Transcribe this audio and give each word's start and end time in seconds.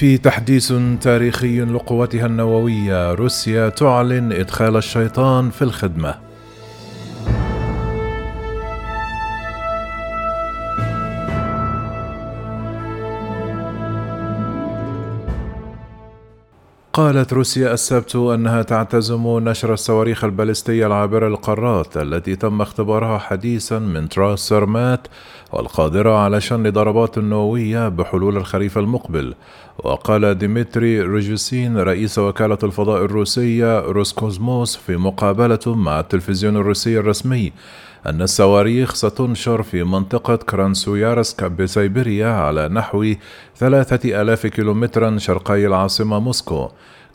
في 0.00 0.18
تحديث 0.18 0.72
تاريخي 1.00 1.60
لقوتها 1.60 2.26
النووية 2.26 3.14
روسيا 3.14 3.68
تعلن 3.68 4.32
إدخال 4.32 4.76
الشيطان 4.76 5.50
في 5.50 5.62
الخدمة. 5.62 6.29
قالت 17.00 17.32
روسيا 17.32 17.72
السبت 17.74 18.16
أنها 18.16 18.62
تعتزم 18.62 19.38
نشر 19.38 19.72
الصواريخ 19.72 20.24
البالستيه 20.24 20.86
العابرة 20.86 21.28
للقارات 21.28 21.96
التي 21.96 22.36
تم 22.36 22.60
اختبارها 22.60 23.18
حديثا 23.18 23.78
من 23.78 24.08
تراس 24.08 24.38
سرمات 24.38 25.08
والقادرة 25.52 26.18
على 26.18 26.40
شن 26.40 26.70
ضربات 26.70 27.18
نووية 27.18 27.88
بحلول 27.88 28.36
الخريف 28.36 28.78
المقبل. 28.78 29.34
وقال 29.78 30.38
ديمتري 30.38 31.00
روجوزين 31.00 31.76
رئيس 31.76 32.18
وكالة 32.18 32.58
الفضاء 32.62 33.04
الروسية 33.04 33.80
روسكوزموس 33.80 34.76
في 34.76 34.96
مقابلة 34.96 35.58
مع 35.66 36.00
التلفزيون 36.00 36.56
الروسي 36.56 36.98
الرسمي 36.98 37.52
أن 38.06 38.22
الصواريخ 38.22 38.94
ستنشر 38.94 39.62
في 39.62 39.84
منطقة 39.84 40.36
كراسنويارسك 40.36 41.44
بسيبيريا 41.44 42.28
على 42.28 42.68
نحو 42.68 43.14
ثلاثة 43.56 44.22
آلاف 44.22 44.46
كيلومترا 44.46 45.18
شرقي 45.18 45.66
العاصمة 45.66 46.18
موسكو. 46.18 46.68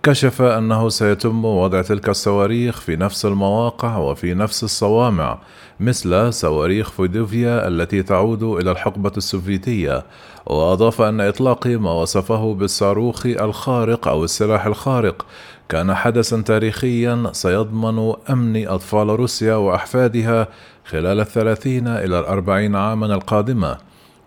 كشف 0.05 0.41
أنه 0.41 0.89
سيتم 0.89 1.45
وضع 1.45 1.81
تلك 1.81 2.09
الصواريخ 2.09 2.81
في 2.81 2.95
نفس 2.95 3.25
المواقع 3.25 3.97
وفي 3.97 4.33
نفس 4.33 4.63
الصوامع 4.63 5.39
مثل 5.79 6.33
صواريخ 6.33 6.91
فودوفيا 6.91 7.67
التي 7.67 8.03
تعود 8.03 8.43
إلى 8.43 8.71
الحقبة 8.71 9.11
السوفيتية. 9.17 10.05
وأضاف 10.45 11.01
أن 11.01 11.21
إطلاق 11.21 11.67
ما 11.67 11.91
وصفه 11.91 12.53
بالصاروخ 12.53 13.25
الخارق 13.25 14.07
أو 14.07 14.23
السلاح 14.23 14.65
الخارق 14.65 15.25
كان 15.69 15.95
حدثا 15.95 16.41
تاريخيا 16.41 17.29
سيضمن 17.31 18.13
أمن 18.29 18.67
أطفال 18.67 19.07
روسيا 19.07 19.55
وأحفادها 19.55 20.47
خلال 20.85 21.19
الثلاثين 21.19 21.87
إلى 21.87 22.19
الأربعين 22.19 22.75
عاما 22.75 23.05
القادمة. 23.05 23.77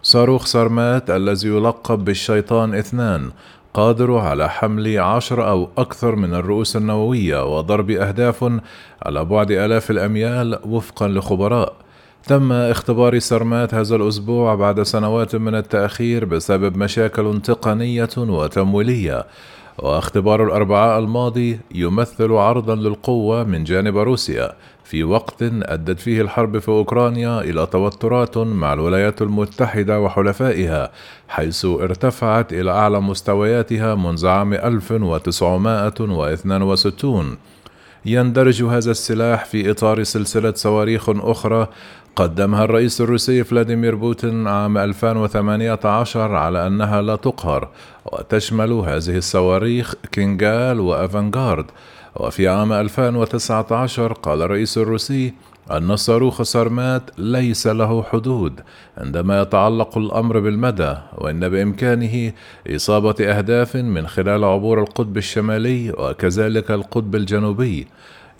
صاروخ 0.03 0.47
سارمات 0.47 1.10
الذي 1.10 1.48
يلقب 1.48 2.05
بالشيطان 2.05 2.75
اثنان 2.75 3.31
قادر 3.79 4.19
على 4.19 4.48
حمل 4.48 4.98
عشر 4.98 5.48
أو 5.48 5.69
أكثر 5.79 6.17
من 6.17 6.34
الرؤوس 6.34 6.77
النووية 6.77 7.57
وضرب 7.57 7.91
أهداف 7.91 8.45
على 9.03 9.25
بعد 9.25 9.51
آلاف 9.51 9.91
الأميال 9.91 10.59
وفقا 10.65 11.09
لخبراء. 11.09 11.73
تم 12.27 12.53
اختبار 12.53 13.19
سرمات 13.19 13.75
هذا 13.75 13.97
الأسبوع 13.97 14.55
بعد 14.55 14.83
سنوات 14.83 15.37
من 15.37 15.55
التأخير 15.55 16.25
بسبب 16.25 16.77
مشاكل 16.77 17.41
تقنية 17.45 18.09
وتمويلية. 18.17 19.27
واختبار 19.79 20.45
الأربعاء 20.45 20.98
الماضي 20.98 21.61
يمثل 21.75 22.33
عرضا 22.33 22.75
للقوة 22.75 23.45
من 23.45 23.65
جانب 23.65 23.97
روسيا 23.97 24.53
في 24.84 25.05
وقت 25.05 25.43
أدت 25.43 26.01
فيه 26.01 26.23
الحرب 26.23 26.59
في 26.59 26.69
أوكرانيا 26.69 27.41
إلى 27.41 27.67
توترات 27.67 28.39
مع 28.39 28.73
الولايات 28.73 29.23
المتحدة 29.23 30.01
وحلفائها 30.01 30.91
حيث 31.29 31.65
ارتفعت 31.65 32.53
إلى 32.53 32.71
أعلى 32.71 33.01
مستوياتها 33.01 33.95
منذ 33.95 34.27
عام 34.27 34.55
1962 34.55 37.37
يندرج 38.06 38.62
هذا 38.62 38.91
السلاح 38.91 39.45
في 39.45 39.71
إطار 39.71 40.03
سلسلة 40.03 40.53
صواريخ 40.56 41.09
أخرى 41.09 41.69
قدمها 42.19 42.64
الرئيس 42.64 43.00
الروسي 43.00 43.44
فلاديمير 43.44 43.94
بوتين 43.94 44.47
عام 44.47 44.78
2018 44.78 46.34
على 46.34 46.66
أنها 46.66 47.02
لا 47.02 47.16
تقهر 47.16 47.69
وتشمل 48.05 48.72
هذه 48.72 49.16
الصواريخ 49.16 49.94
كينجال 50.12 50.80
وأفانغارد. 50.80 51.66
وفي 52.16 52.48
عام 52.48 52.72
2019 52.72 54.12
قال 54.12 54.42
الرئيس 54.42 54.78
الروسي 54.78 55.34
أن 55.70 55.97
صاروخ 55.97 56.43
سارمات 56.43 57.03
ليس 57.19 57.66
له 57.66 58.03
حدود 58.03 58.60
عندما 58.97 59.43
يتعلق 59.43 59.98
الأمر 59.98 60.38
بالمدى 60.38 60.94
وإن 61.19 61.48
بإمكانه 61.48 62.32
إصابة 62.66 63.14
أهداف 63.20 63.76
من 63.76 64.06
خلال 64.06 64.44
عبور 64.44 64.81
القطب 64.81 65.16
الشمالي 65.16 65.91
وكذلك 65.91 66.70
القطب 66.70 67.14
الجنوبي. 67.14 67.87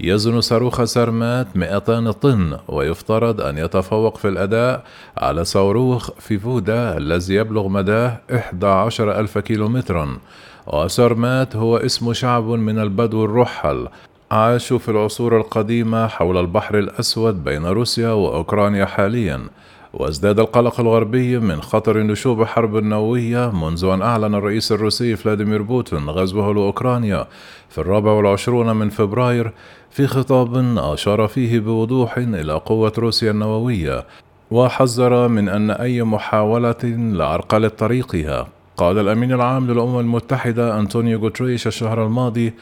يزن 0.01 0.41
صاروخ 0.41 0.85
سارمات 0.85 1.57
200 1.57 2.11
طن 2.11 2.59
ويفترض 2.69 3.41
أن 3.41 3.59
يتفوق 3.59 4.17
في 4.17 4.29
الأداء 4.29 4.85
على 5.17 5.45
صاروخ 5.45 6.11
فيفودا 6.19 6.97
الذي 6.97 7.35
يبلغ 7.35 7.69
مداه 7.69 8.21
11 8.35 9.21
ألف 9.21 9.39
كيلومترا 9.39 10.19
وسارمات 10.67 11.57
هو 11.57 11.77
اسم 11.77 12.13
شعب 12.13 12.45
من 12.45 12.79
البدو 12.79 13.25
الرحل 13.25 13.89
عاشوا 14.31 14.79
في 14.79 14.91
العصور 14.91 15.37
القديمة 15.37 16.07
حول 16.07 16.37
البحر 16.37 16.79
الأسود 16.79 17.45
بين 17.45 17.67
روسيا 17.67 18.11
وأوكرانيا 18.11 18.85
حاليا. 18.85 19.41
وازداد 19.93 20.41
القلق 20.41 20.81
الغربي 20.81 21.39
من 21.39 21.63
خطر 21.63 21.99
نشوب 21.99 22.45
حرب 22.45 22.77
نووية 22.77 23.51
منذ 23.51 23.85
أن 23.85 24.03
أعلن 24.03 24.35
الرئيس 24.35 24.73
الروسي 24.73 25.17
فلاديمير 25.17 25.63
بوتين 25.63 26.11
غزوه 26.11 26.55
لأوكرانيا 26.55 27.27
في 27.69 27.79
الرابع 27.79 28.13
والعشرون 28.13 28.77
من 28.77 28.89
فبراير 28.89 29.53
في 29.91 30.07
خطاب 30.07 30.79
أشار 30.79 31.29
فيه 31.29 31.61
بوضوح 31.61 32.19
إلى 32.19 32.53
قوة 32.53 32.93
روسيا 32.99 33.31
النووية 33.31 34.05
وحذر 34.51 35.29
من 35.29 35.49
أن 35.49 35.71
أي 35.71 36.03
محاولة 36.03 36.85
لعرقلة 36.85 37.69
طريقها 37.69 38.49
قال 38.77 38.99
الأمين 38.99 39.33
العام 39.33 39.71
للأمم 39.71 39.99
المتحدة 39.99 40.79
أنطونيو 40.81 41.19
غوتريش 41.19 41.67
الشهر 41.67 42.07
الماضي 42.07 42.53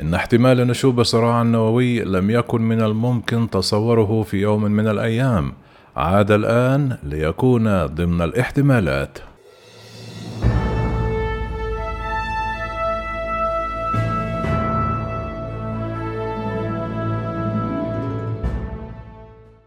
إن 0.00 0.14
احتمال 0.14 0.66
نشوب 0.66 1.02
صراع 1.02 1.42
نووي 1.42 2.00
لم 2.00 2.30
يكن 2.30 2.62
من 2.62 2.80
الممكن 2.82 3.50
تصوره 3.50 4.22
في 4.22 4.36
يوم 4.36 4.62
من 4.62 4.88
الأيام. 4.88 5.52
عاد 6.00 6.30
الآن 6.30 6.96
ليكون 7.02 7.86
ضمن 7.86 8.22
الاحتمالات. 8.22 9.18